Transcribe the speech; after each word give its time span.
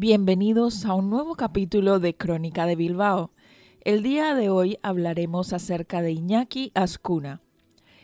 Bienvenidos 0.00 0.84
a 0.84 0.94
un 0.94 1.10
nuevo 1.10 1.34
capítulo 1.34 1.98
de 1.98 2.14
Crónica 2.14 2.66
de 2.66 2.76
Bilbao. 2.76 3.32
El 3.80 4.04
día 4.04 4.32
de 4.36 4.48
hoy 4.48 4.78
hablaremos 4.80 5.52
acerca 5.52 6.02
de 6.02 6.12
Iñaki 6.12 6.70
Ascuna. 6.76 7.40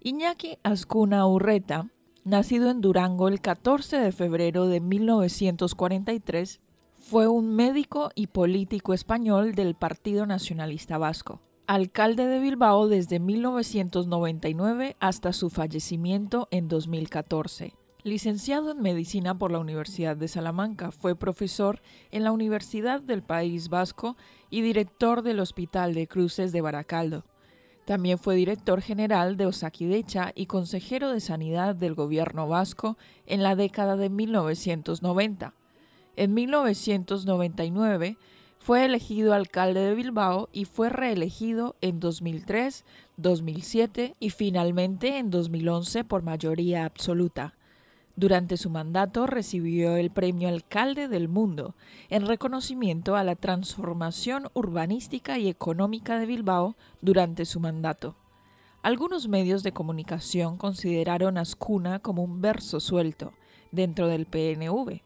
Iñaki 0.00 0.58
Ascuna 0.64 1.24
Urreta, 1.28 1.92
nacido 2.24 2.70
en 2.70 2.80
Durango 2.80 3.28
el 3.28 3.40
14 3.40 3.98
de 3.98 4.10
febrero 4.10 4.66
de 4.66 4.80
1943, 4.80 6.60
fue 6.96 7.28
un 7.28 7.54
médico 7.54 8.10
y 8.16 8.26
político 8.26 8.92
español 8.92 9.54
del 9.54 9.76
Partido 9.76 10.26
Nacionalista 10.26 10.98
Vasco. 10.98 11.40
Alcalde 11.68 12.26
de 12.26 12.40
Bilbao 12.40 12.88
desde 12.88 13.20
1999 13.20 14.96
hasta 14.98 15.32
su 15.32 15.50
fallecimiento 15.50 16.48
en 16.50 16.66
2014. 16.66 17.74
Licenciado 18.06 18.70
en 18.70 18.82
Medicina 18.82 19.36
por 19.36 19.50
la 19.50 19.58
Universidad 19.58 20.16
de 20.16 20.28
Salamanca, 20.28 20.92
fue 20.92 21.16
profesor 21.16 21.82
en 22.12 22.22
la 22.22 22.30
Universidad 22.30 23.00
del 23.00 23.24
País 23.24 23.68
Vasco 23.68 24.16
y 24.48 24.60
director 24.60 25.22
del 25.22 25.40
Hospital 25.40 25.92
de 25.92 26.06
Cruces 26.06 26.52
de 26.52 26.60
Baracaldo. 26.60 27.24
También 27.84 28.18
fue 28.20 28.36
director 28.36 28.80
general 28.80 29.36
de 29.36 29.46
Osakidecha 29.46 30.30
y 30.36 30.46
consejero 30.46 31.10
de 31.10 31.18
Sanidad 31.18 31.74
del 31.74 31.96
gobierno 31.96 32.46
vasco 32.46 32.96
en 33.26 33.42
la 33.42 33.56
década 33.56 33.96
de 33.96 34.08
1990. 34.08 35.54
En 36.14 36.32
1999 36.32 38.18
fue 38.60 38.84
elegido 38.84 39.34
alcalde 39.34 39.80
de 39.80 39.96
Bilbao 39.96 40.48
y 40.52 40.66
fue 40.66 40.90
reelegido 40.90 41.74
en 41.80 41.98
2003, 41.98 42.84
2007 43.16 44.14
y 44.20 44.30
finalmente 44.30 45.18
en 45.18 45.30
2011 45.30 46.04
por 46.04 46.22
mayoría 46.22 46.84
absoluta. 46.84 47.56
Durante 48.16 48.56
su 48.56 48.70
mandato 48.70 49.26
recibió 49.26 49.96
el 49.96 50.10
Premio 50.10 50.48
Alcalde 50.48 51.06
del 51.06 51.28
Mundo 51.28 51.74
en 52.08 52.26
reconocimiento 52.26 53.14
a 53.14 53.22
la 53.22 53.36
transformación 53.36 54.48
urbanística 54.54 55.38
y 55.38 55.48
económica 55.48 56.18
de 56.18 56.24
Bilbao 56.24 56.76
durante 57.02 57.44
su 57.44 57.60
mandato. 57.60 58.16
Algunos 58.80 59.28
medios 59.28 59.62
de 59.62 59.72
comunicación 59.72 60.56
consideraron 60.56 61.36
a 61.36 61.42
Ascuna 61.42 61.98
como 61.98 62.24
un 62.24 62.40
verso 62.40 62.80
suelto 62.80 63.34
dentro 63.70 64.08
del 64.08 64.24
PNV. 64.24 65.02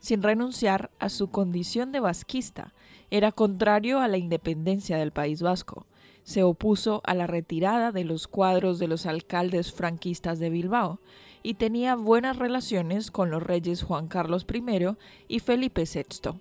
Sin 0.00 0.22
renunciar 0.22 0.90
a 0.98 1.08
su 1.08 1.30
condición 1.30 1.92
de 1.92 2.00
vasquista, 2.00 2.72
era 3.10 3.30
contrario 3.30 4.00
a 4.00 4.08
la 4.08 4.18
independencia 4.18 4.96
del 4.96 5.12
País 5.12 5.40
Vasco. 5.40 5.86
Se 6.30 6.44
opuso 6.44 7.02
a 7.06 7.14
la 7.14 7.26
retirada 7.26 7.90
de 7.90 8.04
los 8.04 8.28
cuadros 8.28 8.78
de 8.78 8.86
los 8.86 9.04
alcaldes 9.04 9.72
franquistas 9.72 10.38
de 10.38 10.48
Bilbao 10.48 11.00
y 11.42 11.54
tenía 11.54 11.96
buenas 11.96 12.36
relaciones 12.36 13.10
con 13.10 13.32
los 13.32 13.42
reyes 13.42 13.82
Juan 13.82 14.06
Carlos 14.06 14.46
I 14.48 14.94
y 15.26 15.40
Felipe 15.40 15.82
VI. 15.92 16.38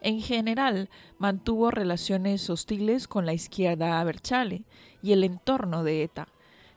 En 0.00 0.22
general, 0.22 0.88
mantuvo 1.18 1.70
relaciones 1.70 2.48
hostiles 2.48 3.08
con 3.08 3.26
la 3.26 3.34
izquierda 3.34 4.00
abertzale 4.00 4.62
y 5.02 5.12
el 5.12 5.22
entorno 5.22 5.84
de 5.84 6.02
ETA. 6.02 6.28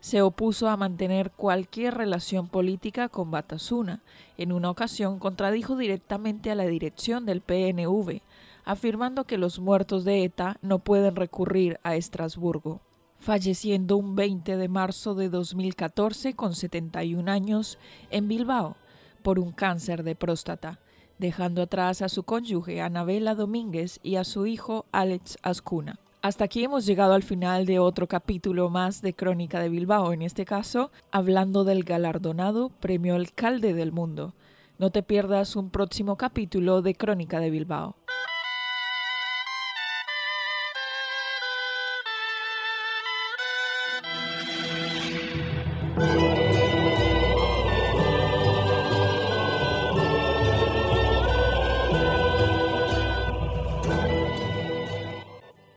Se 0.01 0.21
opuso 0.21 0.67
a 0.67 0.75
mantener 0.75 1.31
cualquier 1.31 1.93
relación 1.93 2.49
política 2.49 3.07
con 3.07 3.31
Batasuna. 3.31 4.03
En 4.37 4.51
una 4.51 4.69
ocasión 4.69 5.17
contradijo 5.17 5.77
directamente 5.77 6.51
a 6.51 6.55
la 6.55 6.65
dirección 6.65 7.25
del 7.25 7.39
PNV, 7.39 8.21
afirmando 8.65 9.25
que 9.25 9.37
los 9.37 9.59
muertos 9.59 10.03
de 10.03 10.23
ETA 10.23 10.57
no 10.61 10.79
pueden 10.79 11.15
recurrir 11.15 11.79
a 11.83 11.95
Estrasburgo 11.95 12.81
falleciendo 13.23 13.95
un 13.95 14.15
20 14.15 14.57
de 14.57 14.67
marzo 14.67 15.15
de 15.15 15.29
2014 15.29 16.33
con 16.33 16.53
71 16.53 17.31
años 17.31 17.79
en 18.11 18.27
Bilbao 18.27 18.75
por 19.21 19.39
un 19.39 19.53
cáncer 19.53 20.03
de 20.03 20.13
próstata, 20.13 20.79
dejando 21.19 21.61
atrás 21.61 22.01
a 22.01 22.09
su 22.09 22.23
cónyuge 22.23 22.81
Anabela 22.81 23.33
Domínguez 23.33 24.01
y 24.03 24.17
a 24.17 24.25
su 24.25 24.45
hijo 24.45 24.85
Alex 24.91 25.37
Ascuna. 25.41 25.99
Hasta 26.21 26.43
aquí 26.43 26.65
hemos 26.65 26.85
llegado 26.85 27.13
al 27.13 27.23
final 27.23 27.65
de 27.65 27.79
otro 27.79 28.07
capítulo 28.07 28.69
más 28.69 29.01
de 29.01 29.13
Crónica 29.13 29.61
de 29.61 29.69
Bilbao, 29.69 30.11
en 30.11 30.21
este 30.21 30.43
caso 30.43 30.91
hablando 31.09 31.63
del 31.63 31.85
galardonado 31.85 32.71
Premio 32.81 33.15
Alcalde 33.15 33.73
del 33.73 33.93
Mundo. 33.93 34.33
No 34.79 34.89
te 34.89 35.01
pierdas 35.01 35.55
un 35.55 35.69
próximo 35.69 36.17
capítulo 36.17 36.81
de 36.81 36.95
Crónica 36.95 37.39
de 37.39 37.51
Bilbao. 37.51 37.95